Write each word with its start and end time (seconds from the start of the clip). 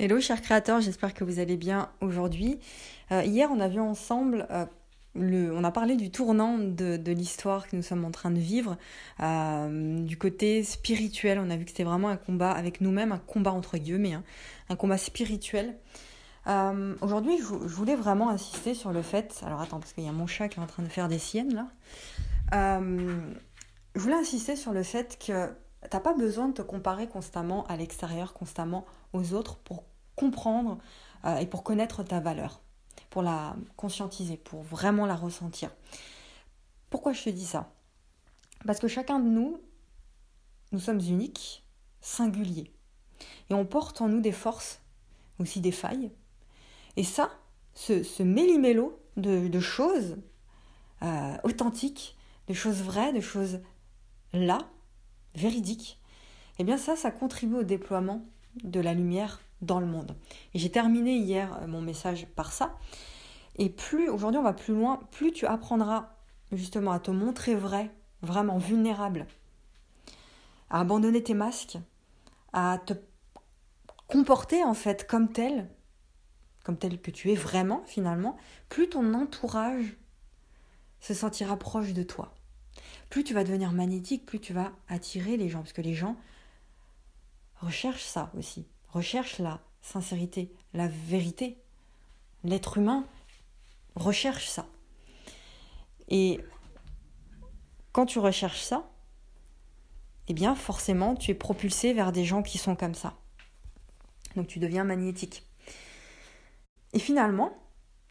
Hello 0.00 0.18
chers 0.20 0.42
créateurs, 0.42 0.80
j'espère 0.80 1.14
que 1.14 1.22
vous 1.22 1.38
allez 1.38 1.56
bien 1.56 1.88
aujourd'hui. 2.00 2.58
Euh, 3.12 3.22
hier 3.22 3.48
on 3.52 3.60
a 3.60 3.68
vu 3.68 3.78
ensemble, 3.78 4.44
euh, 4.50 4.66
le, 5.14 5.54
on 5.54 5.62
a 5.62 5.70
parlé 5.70 5.94
du 5.94 6.10
tournant 6.10 6.58
de, 6.58 6.96
de 6.96 7.12
l'histoire 7.12 7.68
que 7.68 7.76
nous 7.76 7.82
sommes 7.82 8.04
en 8.04 8.10
train 8.10 8.32
de 8.32 8.40
vivre, 8.40 8.76
euh, 9.20 10.00
du 10.00 10.18
côté 10.18 10.64
spirituel. 10.64 11.38
On 11.38 11.48
a 11.48 11.56
vu 11.56 11.64
que 11.64 11.70
c'était 11.70 11.84
vraiment 11.84 12.08
un 12.08 12.16
combat 12.16 12.50
avec 12.50 12.80
nous-mêmes, 12.80 13.12
un 13.12 13.18
combat 13.18 13.52
entre 13.52 13.78
guillemets, 13.78 14.14
hein, 14.14 14.24
un 14.68 14.74
combat 14.74 14.98
spirituel. 14.98 15.76
aujourd'hui 17.00 17.38
je, 17.38 17.44
je, 17.44 17.74
voulais 17.74 17.94
vraiment 17.94 18.30
insister 18.30 18.74
sur 18.74 18.90
le 18.90 19.00
fait, 19.00 19.42
alors 19.46 19.60
attends 19.60 19.78
parce 19.78 19.92
qu'il 19.92 20.02
y 20.02 20.08
a 20.08 20.12
mon 20.12 20.26
chat 20.26 20.48
qui 20.48 20.58
est 20.58 20.62
en 20.62 20.66
train 20.66 20.82
de 20.82 20.88
faire 20.88 21.06
des 21.06 21.20
siennes 21.20 21.54
là. 21.54 21.68
je 23.94 24.00
voulais 24.00 24.16
insister 24.16 24.56
sur 24.56 24.72
le 24.72 24.82
fait 24.82 25.24
que 25.24 25.50
T'as 25.90 26.00
pas 26.00 26.14
besoin 26.14 26.48
de 26.48 26.54
te 26.54 26.62
comparer 26.62 27.08
constamment 27.08 27.66
à 27.66 27.76
l'extérieur, 27.76 28.32
constamment 28.32 28.86
aux 29.12 29.34
autres 29.34 29.56
pour 29.56 29.84
comprendre 30.16 30.78
euh, 31.24 31.36
et 31.36 31.46
pour 31.46 31.62
connaître 31.62 32.02
ta 32.02 32.20
valeur, 32.20 32.60
pour 33.10 33.22
la 33.22 33.56
conscientiser, 33.76 34.36
pour 34.36 34.62
vraiment 34.62 35.06
la 35.06 35.16
ressentir. 35.16 35.70
Pourquoi 36.90 37.12
je 37.12 37.24
te 37.24 37.30
dis 37.30 37.46
ça? 37.46 37.72
Parce 38.66 38.78
que 38.78 38.88
chacun 38.88 39.18
de 39.18 39.28
nous, 39.28 39.58
nous 40.72 40.78
sommes 40.78 41.00
uniques, 41.00 41.64
singuliers. 42.00 42.70
Et 43.50 43.54
on 43.54 43.64
porte 43.64 44.00
en 44.00 44.08
nous 44.08 44.20
des 44.20 44.32
forces, 44.32 44.80
aussi 45.38 45.60
des 45.60 45.72
failles. 45.72 46.10
Et 46.96 47.04
ça, 47.04 47.30
ce, 47.74 48.22
méli-mélo 48.22 48.98
de, 49.16 49.60
choses 49.60 50.16
euh, 51.02 51.36
authentiques, 51.42 52.16
de 52.48 52.54
choses 52.54 52.82
vraies, 52.82 53.12
de 53.12 53.20
choses 53.20 53.60
là, 54.32 54.58
véridique, 55.34 55.98
eh 56.58 56.64
bien 56.64 56.76
ça, 56.76 56.96
ça 56.96 57.10
contribue 57.10 57.56
au 57.56 57.62
déploiement 57.62 58.24
de 58.62 58.80
la 58.80 58.94
lumière 58.94 59.40
dans 59.60 59.80
le 59.80 59.86
monde. 59.86 60.16
Et 60.52 60.58
j'ai 60.58 60.70
terminé 60.70 61.16
hier 61.16 61.58
euh, 61.60 61.66
mon 61.66 61.80
message 61.80 62.26
par 62.36 62.52
ça. 62.52 62.78
Et 63.56 63.70
plus, 63.70 64.08
aujourd'hui 64.08 64.38
on 64.38 64.44
va 64.44 64.52
plus 64.52 64.74
loin, 64.74 65.00
plus 65.10 65.32
tu 65.32 65.46
apprendras 65.46 66.14
justement 66.52 66.92
à 66.92 67.00
te 67.00 67.10
montrer 67.10 67.54
vrai, 67.54 67.90
vraiment 68.22 68.58
vulnérable, 68.58 69.26
à 70.70 70.80
abandonner 70.80 71.22
tes 71.22 71.34
masques, 71.34 71.78
à 72.52 72.78
te 72.84 72.94
comporter 74.08 74.62
en 74.64 74.74
fait 74.74 75.06
comme 75.06 75.32
tel, 75.32 75.68
comme 76.64 76.76
tel 76.76 77.00
que 77.00 77.10
tu 77.10 77.30
es 77.30 77.34
vraiment 77.34 77.82
finalement, 77.86 78.36
plus 78.68 78.88
ton 78.88 79.14
entourage 79.14 79.96
se 81.00 81.14
sentira 81.14 81.56
proche 81.56 81.92
de 81.92 82.02
toi 82.02 82.34
plus 83.10 83.24
tu 83.24 83.34
vas 83.34 83.44
devenir 83.44 83.72
magnétique, 83.72 84.26
plus 84.26 84.40
tu 84.40 84.52
vas 84.52 84.72
attirer 84.88 85.36
les 85.36 85.48
gens, 85.48 85.60
parce 85.60 85.72
que 85.72 85.82
les 85.82 85.94
gens 85.94 86.16
recherchent 87.56 88.04
ça 88.04 88.30
aussi, 88.36 88.66
recherchent 88.88 89.38
la 89.38 89.60
sincérité, 89.80 90.52
la 90.72 90.88
vérité. 90.88 91.58
L'être 92.42 92.78
humain 92.78 93.06
recherche 93.94 94.48
ça. 94.48 94.66
Et 96.08 96.40
quand 97.92 98.06
tu 98.06 98.18
recherches 98.18 98.62
ça, 98.62 98.90
eh 100.28 100.34
bien 100.34 100.54
forcément 100.54 101.14
tu 101.14 101.30
es 101.30 101.34
propulsé 101.34 101.92
vers 101.92 102.12
des 102.12 102.24
gens 102.24 102.42
qui 102.42 102.58
sont 102.58 102.76
comme 102.76 102.94
ça. 102.94 103.14
Donc 104.36 104.46
tu 104.46 104.58
deviens 104.58 104.84
magnétique. 104.84 105.46
Et 106.92 106.98
finalement, 106.98 107.56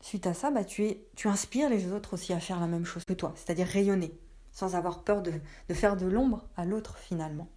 suite 0.02 0.28
à 0.28 0.34
ça, 0.34 0.52
bah, 0.52 0.64
tu, 0.64 0.86
es, 0.86 1.08
tu 1.16 1.28
inspires 1.28 1.70
les 1.70 1.92
autres 1.92 2.14
aussi 2.14 2.34
à 2.34 2.40
faire 2.40 2.60
la 2.60 2.68
même 2.68 2.86
chose 2.86 3.04
que 3.06 3.14
toi, 3.14 3.34
c'est-à-dire 3.36 3.68
rayonner 3.68 4.12
sans 4.54 4.76
avoir 4.76 5.04
peur 5.04 5.22
de, 5.22 5.34
faire 5.74 5.98
de 5.98 6.06
l'ombre 6.06 6.46
à 6.56 6.66
l'autre 6.66 6.98
finalement. 6.98 7.50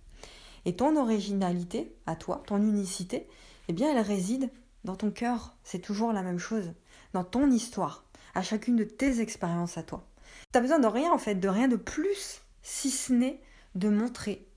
Et 0.64 0.74
ton 0.74 0.96
originalité, 0.96 1.94
à 2.06 2.16
toi, 2.16 2.42
ton 2.46 2.56
unicité, 2.56 3.28
eh 3.68 3.72
bien 3.72 3.90
elle 3.90 4.04
réside 4.04 4.50
dans 4.84 4.96
ton 4.96 5.10
cœur. 5.10 5.54
C'est 5.62 5.78
toujours 5.78 6.12
la 6.12 6.22
même 6.22 6.38
chose, 6.38 6.72
dans 7.12 7.24
ton 7.24 7.50
histoire, 7.50 8.04
à 8.34 8.42
chacune 8.42 8.76
de 8.76 8.84
tes 8.84 9.20
expériences 9.20 9.78
à 9.78 9.82
toi. 9.82 10.08
Tu 10.52 10.58
n'as 10.58 10.62
besoin 10.62 10.78
de 10.78 10.86
rien 10.86 11.12
en 11.12 11.18
fait, 11.18 11.36
de 11.36 11.48
rien 11.48 11.68
de 11.68 11.76
plus, 11.76 12.40
si 12.62 12.90
ce 12.90 13.12
n'est 13.12 13.40
de 13.74 13.88
montrer 13.88 14.48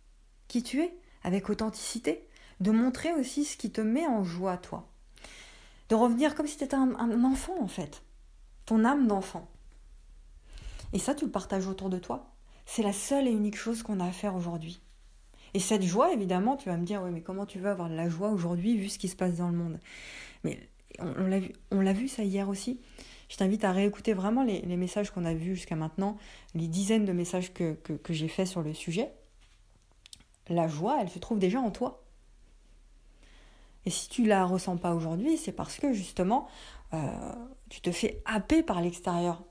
qui 0.48 0.64
tu 0.64 0.82
es 0.82 0.98
avec 1.24 1.50
authenticité, 1.50 2.28
de 2.60 2.72
montrer 2.72 3.14
aussi 3.14 3.46
ce 3.46 3.58
qui 3.58 3.72
te 3.72 3.82
met 3.82 4.08
en 4.08 4.24
joie 4.24 4.58
toi. 4.58 4.90
De 5.90 5.96
revenir 5.96 6.36
comme 6.36 6.48
si 6.48 6.58
tu 6.58 6.64
étais 6.64 6.76
un 6.76 7.24
enfant 7.24 7.56
en 7.62 7.68
fait, 7.68 8.02
ton 8.66 8.86
âme 8.86 9.08
d'enfant. 9.08 9.48
Et 10.94 11.00
ça, 11.00 11.16
tu 11.16 11.26
le 11.26 11.32
partages 11.32 11.68
autour 11.68 11.90
de 11.90 12.00
toi. 12.00 12.32
C'est 12.66 12.84
la 12.84 12.94
seule 12.94 13.28
et 13.28 13.32
unique 13.32 13.58
chose 13.58 13.84
qu'on 13.84 14.00
a 14.00 14.06
à 14.06 14.12
faire 14.12 14.36
aujourd'hui. 14.36 14.82
Et 15.54 15.60
cette 15.60 15.84
joie, 15.84 16.14
évidemment, 16.14 16.58
tu 16.58 16.70
vas 16.70 16.78
me 16.78 16.86
dire, 16.86 17.02
oui, 17.04 17.12
mais 17.12 17.22
comment 17.22 17.46
tu 17.46 17.60
veux 17.60 17.70
avoir 17.70 17.90
de 17.90 17.96
la 17.96 18.10
joie 18.10 18.30
aujourd'hui 18.30 18.78
vu 18.78 18.90
ce 18.90 19.00
qui 19.00 19.08
se 19.08 19.16
passe 19.16 19.38
dans 19.38 19.50
le 19.50 19.58
monde? 19.58 19.80
Mais 20.44 20.60
on, 21.00 21.26
l'a 21.26 21.40
vu, 21.40 21.54
on 21.72 21.82
l'a 21.82 21.94
vu 21.94 22.08
ça 22.08 22.24
hier 22.24 22.50
aussi. 22.50 22.80
Je 23.30 23.38
t'invite 23.38 23.64
à 23.64 23.72
réécouter 23.72 24.14
vraiment 24.14 24.44
les, 24.44 24.62
messages 24.76 25.12
qu'on 25.12 25.26
a 25.26 25.34
vus 25.34 25.56
jusqu'à 25.56 25.76
maintenant, 25.76 26.18
les 26.56 26.68
dizaines 26.68 27.06
de 27.06 27.14
messages 27.14 27.54
que, 27.54 27.74
que, 27.74 28.14
j'ai 28.14 28.28
faits 28.28 28.48
sur 28.48 28.62
le 28.62 28.74
sujet. 28.74 29.12
La 30.50 30.68
joie, 30.68 30.98
elle 31.02 31.10
se 31.10 31.20
trouve 31.20 31.38
déjà 31.38 31.60
en 31.60 31.70
toi. 31.70 32.04
Et 33.86 33.92
si 33.92 34.10
tu 34.10 34.26
la 34.26 34.46
ressens 34.46 34.78
pas 34.78 34.94
aujourd'hui, 34.94 35.38
c'est 35.38 35.52
parce 35.52 35.78
que 35.78 35.94
justement, 35.94 36.48
euh, 36.94 37.36
tu 37.70 37.82
te 37.82 37.92
fais 37.92 38.22
happer 38.26 38.64
par 38.64 38.82
l'extérieur. 38.82 39.44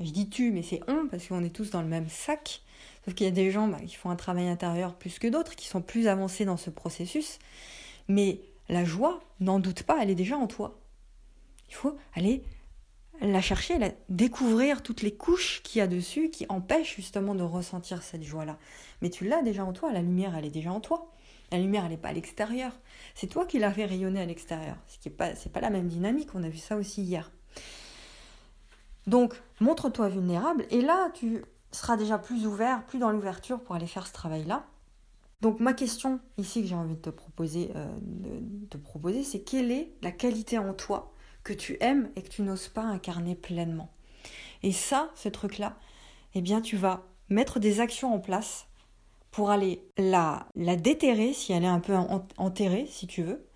Je 0.00 0.10
dis 0.10 0.30
tu, 0.30 0.50
mais 0.50 0.62
c'est 0.62 0.80
on, 0.88 1.06
parce 1.08 1.26
qu'on 1.28 1.44
est 1.44 1.54
tous 1.54 1.70
dans 1.70 1.82
le 1.82 1.88
même 1.88 2.08
sac. 2.08 2.62
Sauf 3.04 3.14
qu'il 3.14 3.26
y 3.26 3.28
a 3.28 3.32
des 3.32 3.50
gens 3.50 3.68
bah, 3.68 3.78
qui 3.86 3.94
font 3.94 4.10
un 4.10 4.16
travail 4.16 4.48
intérieur 4.48 4.94
plus 4.94 5.18
que 5.18 5.28
d'autres, 5.28 5.54
qui 5.54 5.66
sont 5.66 5.82
plus 5.82 6.08
avancés 6.08 6.44
dans 6.44 6.56
ce 6.56 6.70
processus. 6.70 7.38
Mais 8.08 8.40
la 8.68 8.84
joie, 8.84 9.20
n'en 9.40 9.58
doute 9.58 9.82
pas, 9.82 10.02
elle 10.02 10.10
est 10.10 10.14
déjà 10.14 10.36
en 10.36 10.46
toi. 10.46 10.80
Il 11.68 11.74
faut 11.74 11.96
aller 12.14 12.42
la 13.20 13.42
chercher, 13.42 13.78
la, 13.78 13.90
découvrir 14.08 14.82
toutes 14.82 15.02
les 15.02 15.14
couches 15.14 15.60
qu'il 15.62 15.80
y 15.80 15.82
a 15.82 15.86
dessus 15.86 16.30
qui 16.30 16.46
empêchent 16.48 16.96
justement 16.96 17.34
de 17.34 17.42
ressentir 17.42 18.02
cette 18.02 18.22
joie-là. 18.22 18.58
Mais 19.02 19.10
tu 19.10 19.26
l'as 19.26 19.42
déjà 19.42 19.64
en 19.64 19.72
toi, 19.72 19.92
la 19.92 20.00
lumière, 20.00 20.34
elle 20.36 20.46
est 20.46 20.50
déjà 20.50 20.72
en 20.72 20.80
toi. 20.80 21.10
La 21.52 21.58
lumière, 21.58 21.84
elle 21.84 21.90
n'est 21.90 21.98
pas 21.98 22.08
à 22.08 22.12
l'extérieur. 22.12 22.72
C'est 23.14 23.26
toi 23.26 23.44
qui 23.44 23.58
l'as 23.58 23.72
fait 23.72 23.84
rayonner 23.84 24.20
à 24.20 24.26
l'extérieur. 24.26 24.76
Ce 24.86 25.08
n'est 25.08 25.14
pas 25.14 25.60
la 25.60 25.70
même 25.70 25.88
dynamique. 25.88 26.30
On 26.34 26.42
a 26.42 26.48
vu 26.48 26.58
ça 26.58 26.76
aussi 26.76 27.02
hier. 27.02 27.30
Donc, 29.06 29.40
montre-toi 29.60 30.08
vulnérable 30.08 30.66
et 30.70 30.82
là, 30.82 31.10
tu 31.14 31.44
seras 31.72 31.96
déjà 31.96 32.18
plus 32.18 32.46
ouvert, 32.46 32.84
plus 32.86 32.98
dans 32.98 33.10
l'ouverture 33.10 33.60
pour 33.60 33.74
aller 33.74 33.86
faire 33.86 34.06
ce 34.06 34.12
travail-là. 34.12 34.66
Donc, 35.40 35.58
ma 35.60 35.72
question 35.72 36.20
ici 36.36 36.62
que 36.62 36.68
j'ai 36.68 36.74
envie 36.74 36.96
de 36.96 37.00
te 37.00 37.10
proposer, 37.10 37.70
euh, 37.74 37.88
proposer, 38.84 39.24
c'est 39.24 39.40
quelle 39.40 39.70
est 39.70 39.92
la 40.02 40.12
qualité 40.12 40.58
en 40.58 40.74
toi 40.74 41.14
que 41.44 41.52
tu 41.52 41.78
aimes 41.80 42.10
et 42.16 42.22
que 42.22 42.28
tu 42.28 42.42
n'oses 42.42 42.68
pas 42.68 42.82
incarner 42.82 43.34
pleinement? 43.34 43.90
Et 44.62 44.72
ça, 44.72 45.10
ce 45.14 45.30
truc-là, 45.30 45.76
eh 46.34 46.42
bien, 46.42 46.60
tu 46.60 46.76
vas 46.76 47.06
mettre 47.30 47.58
des 47.58 47.80
actions 47.80 48.12
en 48.12 48.18
place 48.18 48.66
pour 49.30 49.50
aller 49.50 49.82
la, 49.96 50.46
la 50.56 50.76
déterrer 50.76 51.32
si 51.32 51.52
elle 51.52 51.64
est 51.64 51.68
un 51.68 51.80
peu 51.80 51.94
enterrée, 52.36 52.86
si 52.90 53.06
tu 53.06 53.22
veux. 53.22 53.46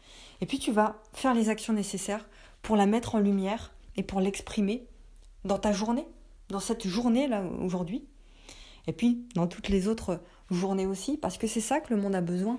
Et 0.40 0.46
puis 0.46 0.58
tu 0.58 0.72
vas 0.72 1.02
faire 1.12 1.34
les 1.34 1.48
actions 1.48 1.72
nécessaires 1.72 2.26
pour 2.62 2.76
la 2.76 2.86
mettre 2.86 3.14
en 3.14 3.18
lumière 3.18 3.74
et 3.96 4.02
pour 4.02 4.20
l'exprimer 4.20 4.86
dans 5.44 5.58
ta 5.58 5.72
journée, 5.72 6.06
dans 6.48 6.60
cette 6.60 6.86
journée-là 6.86 7.44
aujourd'hui, 7.60 8.04
et 8.86 8.92
puis 8.92 9.26
dans 9.34 9.46
toutes 9.46 9.68
les 9.68 9.88
autres 9.88 10.20
journées 10.50 10.86
aussi, 10.86 11.16
parce 11.16 11.38
que 11.38 11.46
c'est 11.46 11.60
ça 11.60 11.80
que 11.80 11.94
le 11.94 12.00
monde 12.00 12.14
a 12.14 12.20
besoin. 12.20 12.58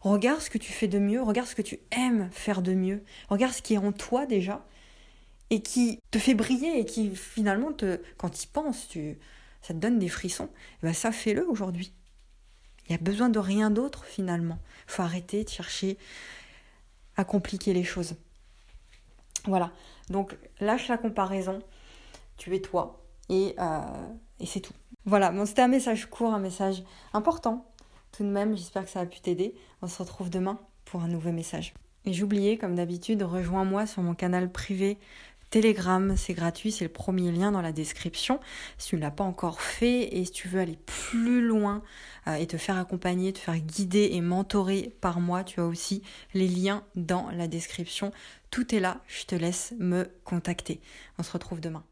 Regarde 0.00 0.40
ce 0.40 0.50
que 0.50 0.58
tu 0.58 0.72
fais 0.72 0.88
de 0.88 0.98
mieux, 0.98 1.22
regarde 1.22 1.48
ce 1.48 1.54
que 1.54 1.62
tu 1.62 1.80
aimes 1.90 2.28
faire 2.32 2.62
de 2.62 2.72
mieux, 2.72 3.04
regarde 3.28 3.52
ce 3.52 3.62
qui 3.62 3.74
est 3.74 3.78
en 3.78 3.92
toi 3.92 4.26
déjà, 4.26 4.64
et 5.50 5.60
qui 5.60 6.00
te 6.10 6.18
fait 6.18 6.34
briller, 6.34 6.78
et 6.78 6.84
qui 6.84 7.14
finalement, 7.14 7.72
te, 7.72 8.00
quand 8.16 8.30
tu 8.30 8.44
y 8.44 8.46
penses, 8.46 8.88
tu, 8.88 9.18
ça 9.62 9.74
te 9.74 9.78
donne 9.78 9.98
des 9.98 10.08
frissons, 10.08 10.44
et 10.44 10.48
eh 10.82 10.86
ben 10.86 10.94
ça 10.94 11.12
fais-le 11.12 11.46
aujourd'hui. 11.48 11.92
Il 12.86 12.92
n'y 12.92 12.96
a 12.96 13.02
besoin 13.02 13.28
de 13.28 13.38
rien 13.38 13.70
d'autre 13.70 14.04
finalement. 14.04 14.58
Il 14.86 14.92
faut 14.92 15.02
arrêter 15.02 15.44
de 15.44 15.48
chercher 15.48 15.98
à 17.16 17.24
compliquer 17.24 17.74
les 17.74 17.84
choses. 17.84 18.14
Voilà, 19.44 19.72
donc 20.08 20.36
lâche 20.60 20.88
la 20.88 20.96
comparaison, 20.96 21.60
tu 22.38 22.54
es 22.54 22.60
toi. 22.60 23.04
Et, 23.28 23.54
euh, 23.58 23.80
et 24.40 24.46
c'est 24.46 24.60
tout. 24.60 24.72
Voilà, 25.04 25.30
bon, 25.30 25.44
c'était 25.44 25.62
un 25.62 25.68
message 25.68 26.06
court, 26.06 26.32
un 26.32 26.38
message 26.38 26.82
important. 27.12 27.70
Tout 28.12 28.24
de 28.24 28.30
même, 28.30 28.56
j'espère 28.56 28.84
que 28.84 28.90
ça 28.90 29.00
a 29.00 29.06
pu 29.06 29.20
t'aider. 29.20 29.54
On 29.82 29.86
se 29.86 29.98
retrouve 30.02 30.30
demain 30.30 30.58
pour 30.86 31.02
un 31.02 31.08
nouveau 31.08 31.32
message. 31.32 31.74
Et 32.06 32.12
j'oubliais, 32.14 32.56
comme 32.56 32.74
d'habitude, 32.74 33.22
rejoins-moi 33.22 33.86
sur 33.86 34.02
mon 34.02 34.14
canal 34.14 34.50
privé 34.50 34.98
Telegram, 35.50 36.14
c'est 36.16 36.34
gratuit, 36.34 36.70
c'est 36.70 36.84
le 36.84 36.92
premier 36.92 37.32
lien 37.32 37.52
dans 37.52 37.62
la 37.62 37.72
description. 37.72 38.38
Si 38.76 38.88
tu 38.88 38.96
ne 38.96 39.00
l'as 39.00 39.10
pas 39.10 39.24
encore 39.24 39.62
fait 39.62 40.16
et 40.16 40.24
si 40.26 40.30
tu 40.30 40.48
veux 40.48 40.60
aller 40.60 40.78
plus 40.84 41.40
loin 41.40 41.82
euh, 42.26 42.34
et 42.34 42.46
te 42.46 42.58
faire 42.58 42.76
accompagner, 42.76 43.32
te 43.32 43.38
faire 43.38 43.58
guider 43.58 44.10
et 44.12 44.20
mentorer 44.20 44.94
par 45.00 45.20
moi, 45.20 45.44
tu 45.44 45.60
as 45.60 45.66
aussi 45.66 46.02
les 46.34 46.48
liens 46.48 46.84
dans 46.96 47.30
la 47.30 47.48
description. 47.48 48.12
Tout 48.50 48.74
est 48.74 48.80
là, 48.80 49.00
je 49.06 49.24
te 49.24 49.34
laisse 49.34 49.72
me 49.78 50.10
contacter. 50.24 50.80
On 51.18 51.22
se 51.22 51.32
retrouve 51.32 51.60
demain. 51.60 51.84